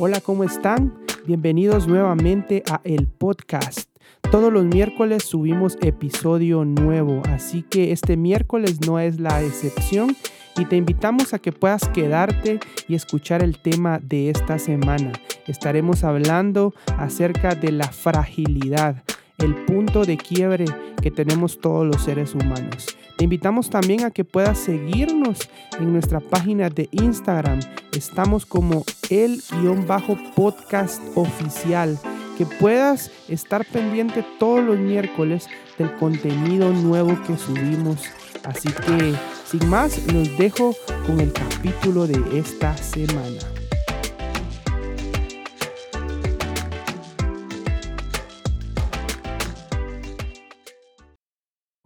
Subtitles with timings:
[0.00, 0.94] Hola, ¿cómo están?
[1.26, 3.90] Bienvenidos nuevamente a el podcast.
[4.30, 10.16] Todos los miércoles subimos episodio nuevo, así que este miércoles no es la excepción
[10.56, 15.10] y te invitamos a que puedas quedarte y escuchar el tema de esta semana.
[15.48, 19.02] Estaremos hablando acerca de la fragilidad,
[19.38, 20.66] el punto de quiebre
[21.02, 22.97] que tenemos todos los seres humanos.
[23.18, 25.40] Te invitamos también a que puedas seguirnos
[25.80, 27.58] en nuestra página de Instagram.
[27.90, 31.98] Estamos como el-podcast oficial.
[32.38, 38.04] Que puedas estar pendiente todos los miércoles del contenido nuevo que subimos.
[38.44, 43.57] Así que, sin más, los dejo con el capítulo de esta semana.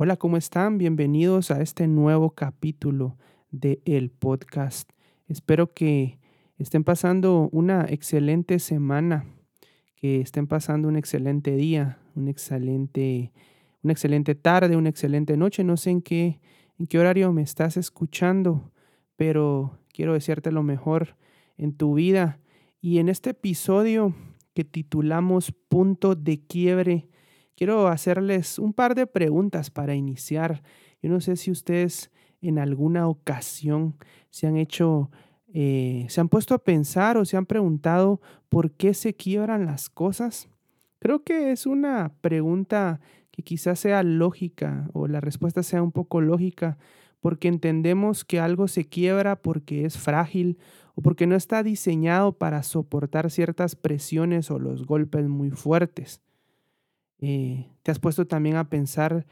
[0.05, 0.79] Hola, ¿cómo están?
[0.79, 3.17] Bienvenidos a este nuevo capítulo
[3.53, 4.91] de el podcast.
[5.29, 6.19] Espero que
[6.59, 9.27] estén pasando una excelente semana,
[9.95, 13.31] que estén pasando un excelente día, un excelente,
[13.85, 15.63] una excelente tarde, una excelente noche.
[15.63, 16.41] No sé en qué,
[16.81, 18.73] en qué horario me estás escuchando,
[19.15, 21.15] pero quiero decirte lo mejor
[21.57, 22.41] en tu vida.
[22.81, 24.17] Y en este episodio
[24.53, 27.07] que titulamos Punto de Quiebre,
[27.57, 30.63] quiero hacerles un par de preguntas para iniciar.
[31.03, 33.97] Yo no sé si ustedes en alguna ocasión
[34.31, 35.11] se han hecho,
[35.53, 39.89] eh, se han puesto a pensar o se han preguntado por qué se quiebran las
[39.89, 40.49] cosas.
[40.99, 46.21] Creo que es una pregunta que quizás sea lógica o la respuesta sea un poco
[46.21, 46.79] lógica
[47.21, 50.59] porque entendemos que algo se quiebra porque es frágil
[50.95, 56.21] o porque no está diseñado para soportar ciertas presiones o los golpes muy fuertes.
[57.23, 59.27] Eh, ¿Te has puesto también a pensar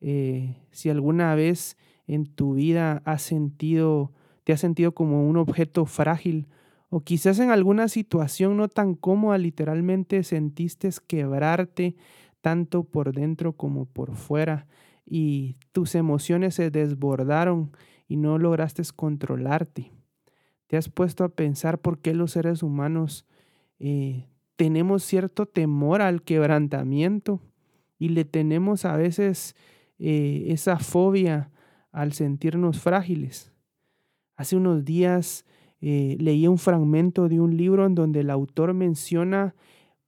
[0.00, 5.86] eh, si alguna vez en tu vida has sentido, te has sentido como un objeto
[5.86, 6.48] frágil
[6.90, 11.94] o quizás en alguna situación no tan cómoda literalmente sentiste quebrarte
[12.40, 14.66] tanto por dentro como por fuera
[15.04, 17.70] y tus emociones se desbordaron
[18.08, 19.92] y no lograste controlarte?
[20.66, 23.24] ¿Te has puesto a pensar por qué los seres humanos
[23.78, 24.26] eh,
[24.56, 27.40] tenemos cierto temor al quebrantamiento
[27.98, 29.54] y le tenemos a veces
[29.98, 31.50] eh, esa fobia
[31.92, 33.52] al sentirnos frágiles.
[34.36, 35.46] Hace unos días
[35.80, 39.54] eh, leí un fragmento de un libro en donde el autor menciona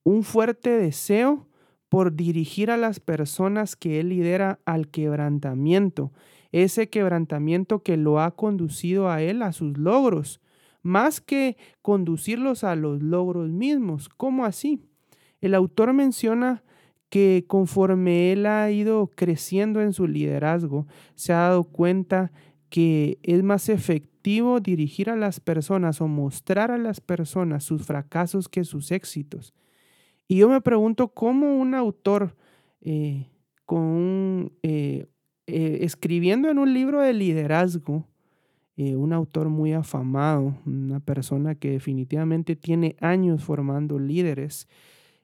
[0.02, 1.46] un fuerte deseo
[1.88, 6.12] por dirigir a las personas que él lidera al quebrantamiento,
[6.52, 10.40] ese quebrantamiento que lo ha conducido a él a sus logros,
[10.82, 14.08] más que conducirlos a los logros mismos.
[14.08, 14.80] ¿Cómo así?
[15.40, 16.62] El autor menciona
[17.08, 22.32] que conforme él ha ido creciendo en su liderazgo, se ha dado cuenta
[22.68, 28.48] que es más efectivo dirigir a las personas o mostrar a las personas sus fracasos
[28.48, 29.54] que sus éxitos.
[30.26, 32.36] Y yo me pregunto cómo un autor
[32.82, 33.30] eh,
[33.64, 35.06] con eh,
[35.46, 38.06] eh, escribiendo en un libro de liderazgo,
[38.80, 44.68] eh, un autor muy afamado, una persona que definitivamente tiene años formando líderes,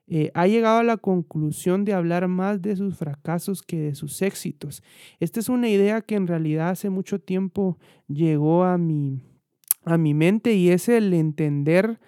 [0.07, 4.21] eh, ha llegado a la conclusión de hablar más de sus fracasos que de sus
[4.21, 4.83] éxitos.
[5.21, 7.77] Esta es una idea que en realidad hace mucho tiempo
[8.09, 9.21] llegó a mi,
[9.85, 12.01] a mi mente y es el entender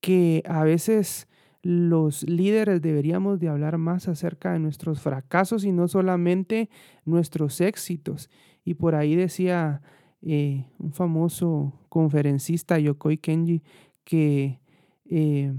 [0.00, 1.28] que a veces
[1.62, 6.68] los líderes deberíamos de hablar más acerca de nuestros fracasos y no solamente
[7.04, 8.28] nuestros éxitos.
[8.64, 9.82] Y por ahí decía
[10.22, 13.62] eh, un famoso conferencista, Yokoi Kenji,
[14.04, 14.60] que
[15.06, 15.54] eh,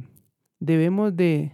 [0.59, 1.53] debemos de,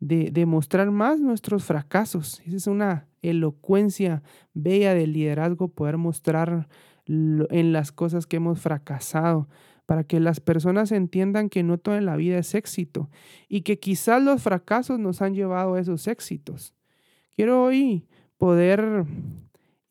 [0.00, 2.40] demostrar más nuestros fracasos.
[2.46, 4.22] Esa es una elocuencia
[4.54, 6.68] bella del liderazgo, poder mostrar
[7.06, 9.48] en las cosas que hemos fracasado,
[9.86, 13.10] para que las personas entiendan que no toda en la vida es éxito
[13.48, 16.74] y que quizás los fracasos nos han llevado a esos éxitos.
[17.34, 18.06] Quiero hoy
[18.38, 19.04] poder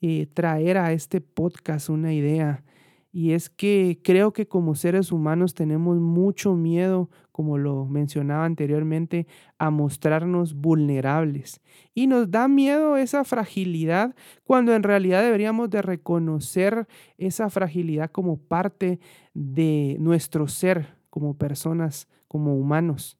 [0.01, 2.63] eh, traer a este podcast una idea.
[3.11, 9.25] Y es que creo que como seres humanos tenemos mucho miedo, como lo mencionaba anteriormente,
[9.57, 11.59] a mostrarnos vulnerables.
[11.95, 16.87] Y nos da miedo esa fragilidad cuando en realidad deberíamos de reconocer
[17.17, 18.99] esa fragilidad como parte
[19.33, 23.17] de nuestro ser, como personas, como humanos.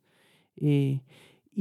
[0.55, 1.01] Eh,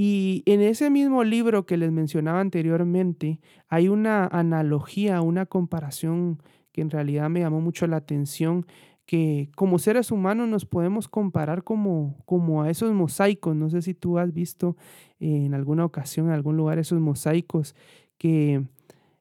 [0.01, 6.41] y en ese mismo libro que les mencionaba anteriormente, hay una analogía, una comparación
[6.71, 8.65] que en realidad me llamó mucho la atención,
[9.07, 13.57] que como seres humanos nos podemos comparar como, como a esos mosaicos.
[13.57, 14.77] No sé si tú has visto
[15.19, 17.75] en alguna ocasión, en algún lugar, esos mosaicos
[18.19, 18.63] que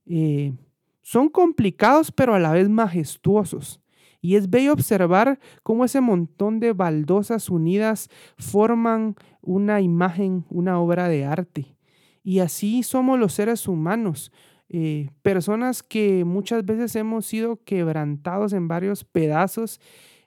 [0.05, 0.53] eh,
[1.01, 3.81] son complicados, pero a la vez majestuosos.
[4.21, 11.07] Y es bello observar cómo ese montón de baldosas unidas forman una imagen, una obra
[11.07, 11.75] de arte.
[12.23, 14.31] Y así somos los seres humanos,
[14.69, 19.79] eh, personas que muchas veces hemos sido quebrantados en varios pedazos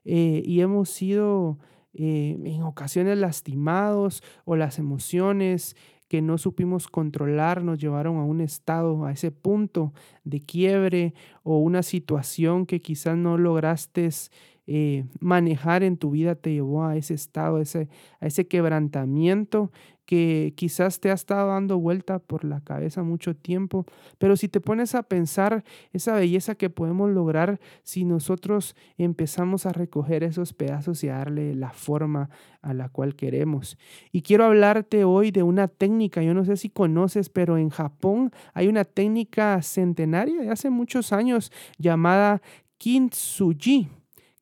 [0.04, 1.58] eh, y hemos sido
[1.92, 5.76] eh, en ocasiones lastimados o las emociones
[6.10, 11.14] que no supimos controlar nos llevaron a un estado, a ese punto de quiebre
[11.44, 14.08] o una situación que quizás no lograste
[14.66, 19.70] eh, manejar en tu vida te llevó a ese estado, ese, a ese quebrantamiento
[20.10, 23.86] que quizás te ha estado dando vuelta por la cabeza mucho tiempo,
[24.18, 25.62] pero si te pones a pensar
[25.92, 31.54] esa belleza que podemos lograr si nosotros empezamos a recoger esos pedazos y a darle
[31.54, 32.28] la forma
[32.60, 33.78] a la cual queremos.
[34.10, 38.32] Y quiero hablarte hoy de una técnica, yo no sé si conoces, pero en Japón
[38.52, 42.42] hay una técnica centenaria de hace muchos años llamada
[42.78, 43.88] kintsugi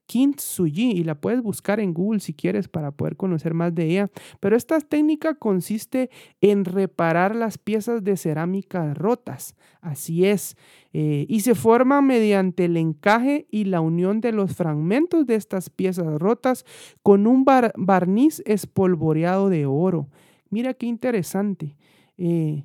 [0.09, 4.11] kintsugi y la puedes buscar en Google si quieres para poder conocer más de ella.
[4.41, 6.11] Pero esta técnica consiste
[6.41, 9.55] en reparar las piezas de cerámica rotas.
[9.81, 10.57] Así es.
[10.95, 15.69] Eh, y se forma mediante el encaje y la unión de los fragmentos de estas
[15.69, 16.65] piezas rotas
[17.03, 20.09] con un barniz espolvoreado de oro.
[20.49, 21.77] Mira qué interesante.
[22.17, 22.65] Eh,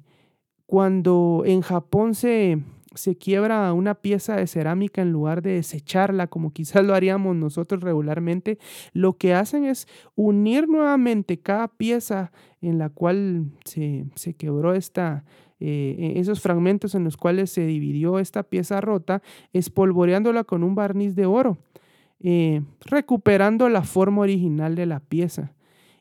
[0.66, 2.57] cuando en Japón se,
[2.95, 7.81] se quiebra una pieza de cerámica en lugar de desecharla como quizás lo haríamos nosotros
[7.81, 8.57] regularmente,
[8.94, 12.31] lo que hacen es unir nuevamente cada pieza
[12.62, 14.06] en la cual se,
[14.38, 15.25] quebró esta,
[15.60, 20.75] eh, e, esos fragmentos en los cuales se dividió esta pieza rota, espolvoreándola con un
[20.75, 21.57] barniz de oro,
[22.22, 25.54] eh, recuperando la forma original de la pieza.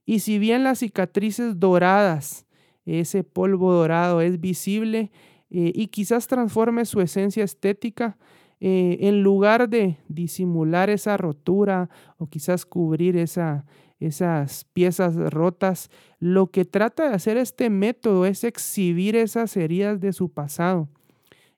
[0.04, 2.46] Y si bien las cicatrices doradas,
[2.84, 5.10] ese polvo dorado es visible,
[5.54, 8.16] eh, y quizás transforme su esencia estética
[8.58, 13.66] eh, en lugar de disimular esa rotura o quizás cubrir esa,
[14.00, 15.90] esas piezas rotas,
[16.20, 20.88] lo que trata de hacer este método es exhibir esas heridas de su pasado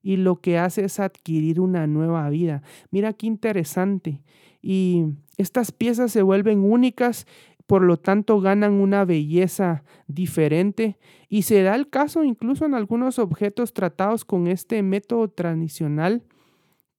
[0.02, 2.62] y lo que hace es adquirir una nueva vida.
[2.90, 4.22] Mira qué interesante.
[4.60, 5.04] Y
[5.36, 7.26] estas piezas se vuelven únicas
[7.66, 13.18] por lo tanto ganan una belleza diferente y se da el caso incluso en algunos
[13.18, 16.22] objetos tratados con este método tradicional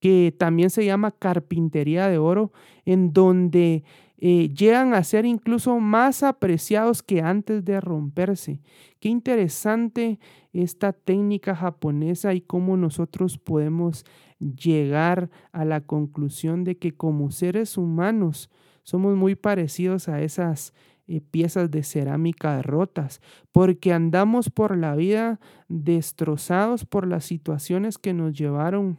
[0.00, 2.52] que también se llama carpintería de oro,
[2.84, 3.82] en donde
[4.18, 8.60] eh, llegan a ser incluso más apreciados que antes de romperse.
[9.00, 10.18] Qué interesante
[10.52, 14.04] esta técnica japonesa y cómo nosotros podemos
[14.38, 18.50] llegar a la conclusión de que como seres humanos
[18.86, 20.72] somos muy parecidos a esas
[21.08, 28.14] eh, piezas de cerámica rotas, porque andamos por la vida destrozados por las situaciones que
[28.14, 28.98] nos llevaron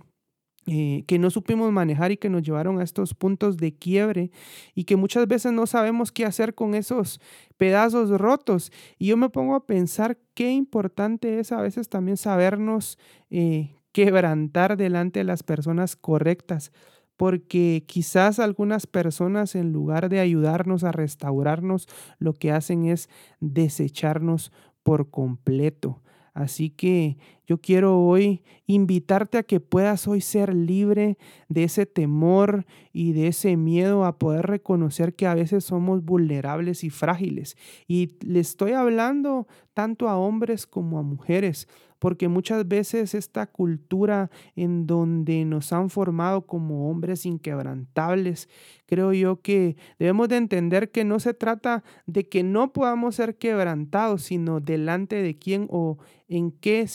[0.69, 4.31] eh, que no supimos manejar y que nos llevaron a estos puntos de quiebre
[4.75, 7.21] y que muchas veces no sabemos qué hacer con esos
[7.55, 8.73] pedazos rotos.
[8.99, 12.99] Y yo me pongo a pensar qué importante es a veces también sabernos
[13.29, 16.73] eh, quebrantar delante de las personas correctas
[17.17, 21.87] porque quizás algunas personas en lugar de ayudarnos a restaurarnos,
[22.19, 23.09] lo que hacen es
[23.39, 24.51] desecharnos
[24.83, 26.01] por completo.
[26.33, 27.17] Así que
[27.47, 31.17] yo quiero hoy invitarte a que puedas hoy ser libre
[31.47, 36.83] de ese temor y de ese miedo a poder reconocer que a veces somos vulnerables
[36.83, 37.55] y frágiles.
[37.87, 41.69] Y le estoy hablando tanto a hombres como a mujeres,
[41.99, 48.49] porque muchas veces esta cultura en donde nos han formado como hombres inquebrantables,
[48.85, 53.37] creo yo que debemos de entender que no se trata de que no podamos ser
[53.37, 56.87] quebrantados, sino delante de quién o en qué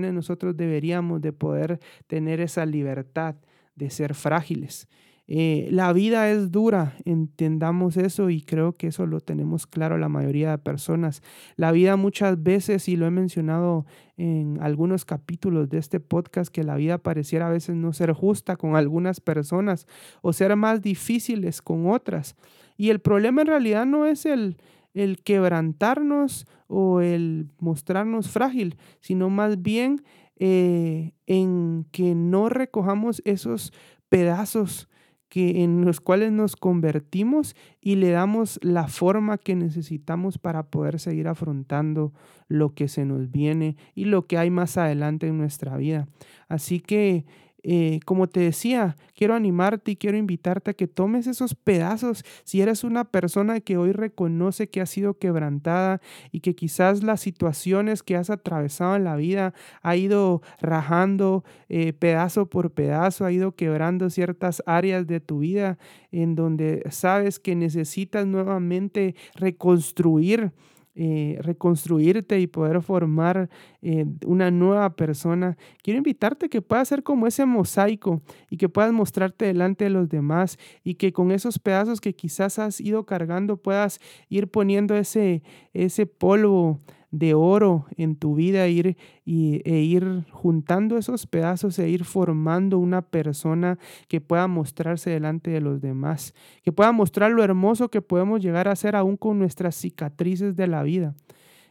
[0.00, 3.36] nosotros deberíamos de poder tener esa libertad
[3.74, 4.88] de ser frágiles.
[5.28, 10.08] Eh, la vida es dura, entendamos eso y creo que eso lo tenemos claro la
[10.08, 11.22] mayoría de personas.
[11.56, 16.64] La vida muchas veces, y lo he mencionado en algunos capítulos de este podcast, que
[16.64, 19.86] la vida pareciera a veces no ser justa con algunas personas
[20.22, 22.36] o ser más difíciles con otras.
[22.76, 24.56] Y el problema en realidad no es el,
[24.94, 30.02] el quebrantarnos o el mostrarnos frágil, sino más bien
[30.36, 33.72] eh, en que no recojamos esos
[34.08, 34.88] pedazos
[35.32, 41.00] que en los cuales nos convertimos y le damos la forma que necesitamos para poder
[41.00, 42.12] seguir afrontando
[42.48, 46.06] lo que se nos viene y lo que hay más adelante en nuestra vida.
[46.48, 47.24] Así que
[47.64, 52.24] eh, como te decía, quiero animarte y quiero invitarte a que tomes esos pedazos.
[52.44, 56.00] Si eres una persona que hoy reconoce que ha sido quebrantada
[56.32, 61.92] y que quizás las situaciones que has atravesado en la vida ha ido rajando eh,
[61.92, 65.78] pedazo por pedazo, ha ido quebrando ciertas áreas de tu vida
[66.10, 70.52] en donde sabes que necesitas nuevamente reconstruir
[70.94, 73.48] eh, reconstruirte y poder formar
[73.80, 78.20] eh, una nueva persona, quiero invitarte que puedas ser como ese mosaico
[78.50, 82.58] y que puedas mostrarte delante de los demás y que con esos pedazos que quizás
[82.58, 86.78] has ido cargando puedas ir poniendo ese, ese polvo
[87.12, 92.78] de oro en tu vida ir, y, e ir juntando esos pedazos e ir formando
[92.78, 93.78] una persona
[94.08, 98.66] que pueda mostrarse delante de los demás, que pueda mostrar lo hermoso que podemos llegar
[98.66, 101.14] a ser aún con nuestras cicatrices de la vida.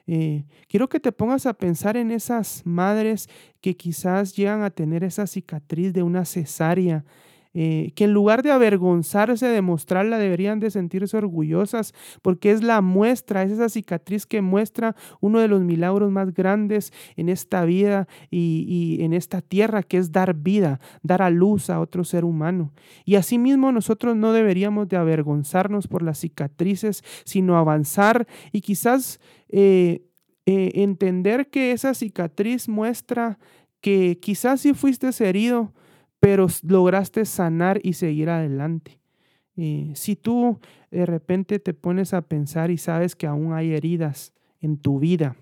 [0.08, 3.28] Eh, quiero que te pongas a pensar en esas madres
[3.62, 7.04] que quizás llegan a tener esa cicatriz de una cesárea,
[7.54, 12.82] eh, que en lugar de avergonzarse de mostrarla, deberían de sentirse orgullosas, porque es la
[12.82, 18.08] muestra, es esa cicatriz que muestra uno de los milagros más grandes en esta vida
[18.30, 22.26] y, y en esta tierra, que es dar vida, dar a luz a otro ser
[22.26, 22.74] humano.
[23.06, 30.06] Y asimismo nosotros no deberíamos de avergonzarnos por las cicatrices, sino avanzar y quizás eh,
[30.46, 33.38] eh, entender que esa cicatriz muestra
[33.82, 35.74] que quizás si fuiste herido,
[36.22, 39.00] pero lograste sanar y seguir adelante.
[39.58, 40.60] Eh, si tú
[40.92, 45.36] de repente te pones a pensar y sabes que aún hay heridas en tu vida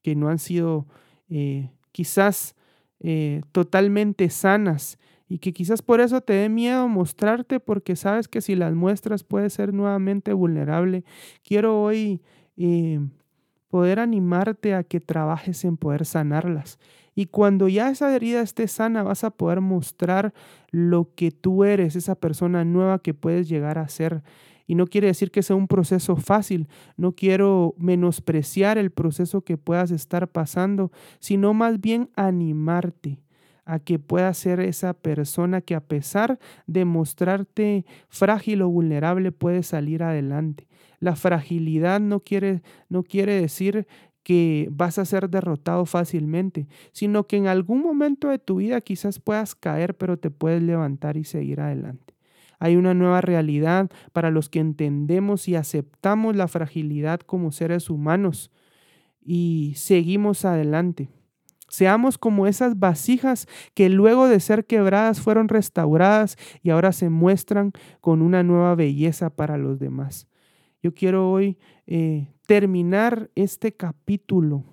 [0.00, 0.86] que no han sido
[1.28, 2.54] eh, quizás
[3.00, 4.96] eh, totalmente sanas
[5.28, 9.24] y que quizás por eso te dé miedo mostrarte porque sabes que si las muestras
[9.24, 11.04] puedes ser nuevamente vulnerable,
[11.42, 12.22] quiero hoy
[13.72, 16.78] poder animarte a que trabajes en poder sanarlas
[17.14, 20.32] y cuando ya esa herida esté sana, vas a poder mostrar
[20.70, 24.22] lo que tú eres, esa persona nueva que puedes llegar a ser.
[24.66, 29.58] Y no quiere decir que sea un proceso fácil, no quiero menospreciar el proceso que
[29.58, 33.20] puedas estar pasando, sino más bien animarte
[33.64, 39.62] a que puedas ser esa persona que a pesar de mostrarte frágil o vulnerable puede
[39.62, 40.66] salir adelante.
[41.02, 43.88] La fragilidad no quiere, no quiere decir
[44.22, 49.18] que vas a ser derrotado fácilmente, sino que en algún momento de tu vida quizás
[49.18, 52.14] puedas caer, pero te puedes levantar y seguir adelante.
[52.60, 58.52] Hay una nueva realidad para los que entendemos y aceptamos la fragilidad como seres humanos
[59.20, 61.08] y seguimos adelante.
[61.68, 67.72] Seamos como esas vasijas que luego de ser quebradas fueron restauradas y ahora se muestran
[68.00, 70.28] con una nueva belleza para los demás.
[70.82, 74.64] Yo quiero hoy eh, terminar este capítulo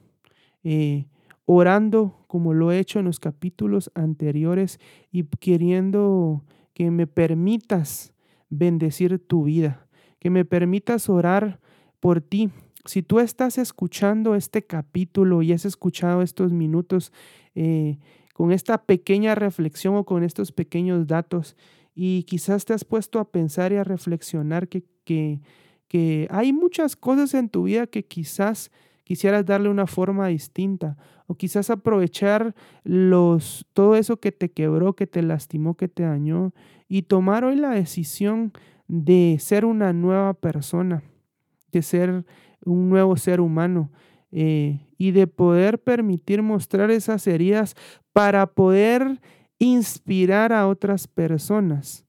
[0.64, 1.06] eh,
[1.46, 4.80] orando como lo he hecho en los capítulos anteriores
[5.12, 8.14] y queriendo que me permitas
[8.50, 9.88] bendecir tu vida,
[10.20, 11.60] que me permitas orar
[12.00, 12.50] por ti.
[12.86, 17.14] Si tú estás escuchando este capítulo y has escuchado estos minutos
[17.54, 18.00] eh,
[18.34, 21.56] con esta pequeña reflexión o con estos pequeños datos
[21.94, 25.42] y quizás te has puesto a pensar y a reflexionar que, que
[25.90, 28.72] que hay muchas cosas en tu vida que quizás
[29.04, 35.08] quisieras darle una forma distinta o quizás aprovechar los todo eso que te quebró, que
[35.08, 36.54] te lastimó, que te dañó
[36.88, 38.54] y tomar hoy la decisión
[38.88, 41.04] de ser una nueva persona,
[41.72, 42.24] de ser
[42.64, 43.92] un nuevo ser humano
[44.32, 47.76] eh, y de poder permitir mostrar esas heridas
[48.14, 49.20] para poder
[49.58, 52.06] inspirar a otras personas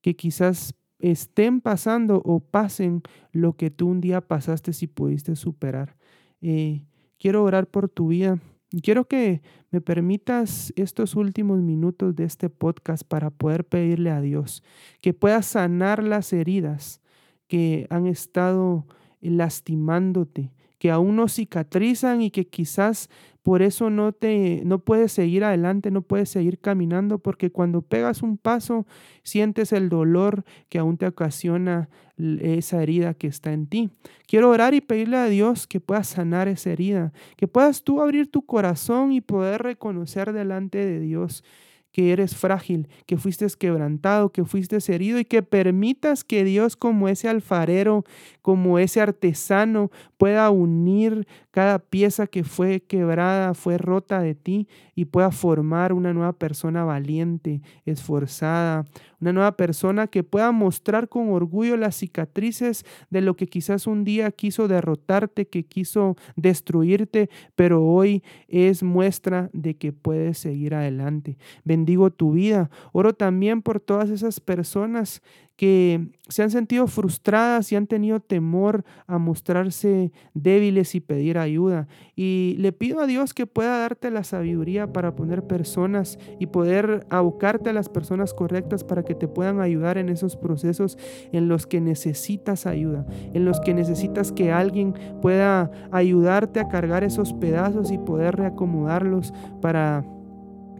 [0.00, 3.02] que quizás estén pasando o pasen
[3.32, 5.96] lo que tú un día pasaste si pudiste superar.
[6.40, 6.84] Eh,
[7.18, 8.38] quiero orar por tu vida.
[8.82, 9.40] Quiero que
[9.70, 14.62] me permitas estos últimos minutos de este podcast para poder pedirle a Dios
[15.00, 17.00] que pueda sanar las heridas
[17.46, 18.86] que han estado
[19.20, 23.08] lastimándote, que aún no cicatrizan y que quizás
[23.42, 28.22] por eso no te no puedes seguir adelante, no puedes seguir caminando porque cuando pegas
[28.22, 28.86] un paso
[29.22, 33.90] sientes el dolor que aún te ocasiona esa herida que está en ti.
[34.26, 38.30] Quiero orar y pedirle a Dios que pueda sanar esa herida, que puedas tú abrir
[38.30, 41.44] tu corazón y poder reconocer delante de Dios
[41.92, 47.08] que eres frágil, que fuiste quebrantado, que fuiste herido y que permitas que Dios como
[47.08, 48.04] ese alfarero,
[48.42, 55.06] como ese artesano pueda unir cada pieza que fue quebrada, fue rota de ti y
[55.06, 58.84] pueda formar una nueva persona valiente, esforzada,
[59.20, 64.04] una nueva persona que pueda mostrar con orgullo las cicatrices de lo que quizás un
[64.04, 71.38] día quiso derrotarte, que quiso destruirte, pero hoy es muestra de que puedes seguir adelante
[71.78, 72.70] bendigo tu vida.
[72.92, 75.22] Oro también por todas esas personas
[75.58, 81.88] que se han sentido frustradas y han tenido temor a mostrarse débiles y pedir ayuda.
[82.14, 87.06] Y le pido a Dios que pueda darte la sabiduría para poner personas y poder
[87.10, 90.96] abocarte a las personas correctas para que te puedan ayudar en esos procesos
[91.32, 93.04] en los que necesitas ayuda,
[93.34, 99.34] en los que necesitas que alguien pueda ayudarte a cargar esos pedazos y poder reacomodarlos
[99.60, 100.04] para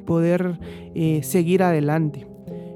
[0.08, 0.58] poder
[0.94, 2.26] eh, seguir adelante.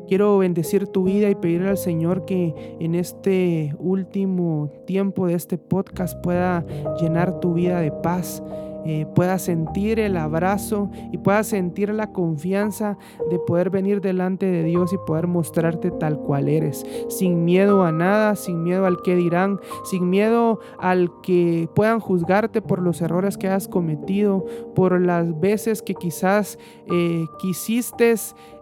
[0.07, 5.57] Quiero bendecir tu vida y pedirle al Señor que en este último tiempo de este
[5.57, 6.67] podcast pueda
[7.01, 8.43] llenar tu vida de paz,
[8.85, 12.99] eh, puedas sentir el abrazo y puedas sentir la confianza
[13.31, 17.93] de poder venir delante de Dios y poder mostrarte tal cual eres, sin miedo a
[17.93, 23.39] nada, sin miedo al que dirán, sin miedo al que puedan juzgarte por los errores
[23.39, 26.59] que has cometido, por las veces que quizás
[26.91, 28.15] eh, quisiste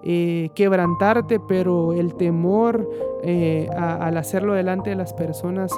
[0.02, 2.88] eh, quebrantarte, pero el temor
[3.76, 5.72] al hacerlo delante de las personas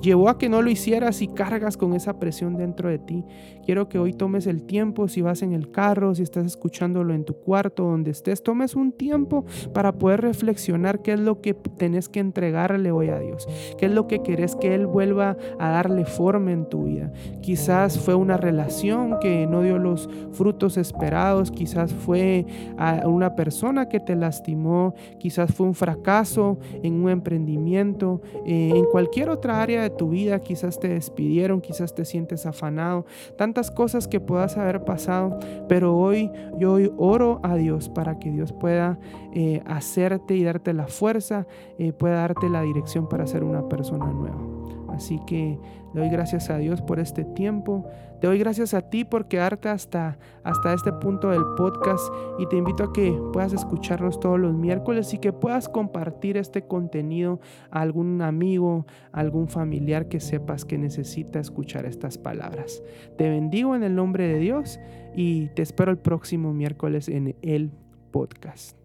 [0.00, 3.24] llevó a que no lo hicieras y cargas con esa presión dentro de ti.
[3.64, 7.24] Quiero que hoy tomes el tiempo, si vas en el carro, si estás escuchándolo en
[7.24, 12.08] tu cuarto, donde estés, tomes un tiempo para poder reflexionar qué es lo que tenés
[12.08, 13.46] que entregarle hoy a Dios,
[13.78, 17.12] qué es lo que querés que Él vuelva a darle forma en tu vida.
[17.40, 22.46] Quizás fue una relación que no dio los frutos esperados, quizás fue
[22.78, 28.84] a una persona que te lastimó, quizás fue un fracaso en un emprendimiento, eh, en
[28.86, 34.20] cualquier otra de tu vida, quizás te despidieron, quizás te sientes afanado, tantas cosas que
[34.20, 38.98] puedas haber pasado, pero hoy yo hoy oro a Dios para que Dios pueda
[39.34, 41.46] eh, hacerte y darte la fuerza,
[41.78, 44.51] eh, pueda darte la dirección para ser una persona nueva.
[44.92, 45.58] Así que
[45.94, 47.86] le doy gracias a Dios por este tiempo.
[48.20, 52.02] Te doy gracias a ti por quedarte hasta, hasta este punto del podcast
[52.38, 56.66] y te invito a que puedas escucharnos todos los miércoles y que puedas compartir este
[56.66, 62.82] contenido a algún amigo, algún familiar que sepas que necesita escuchar estas palabras.
[63.16, 64.78] Te bendigo en el nombre de Dios
[65.14, 67.70] y te espero el próximo miércoles en el
[68.12, 68.81] podcast.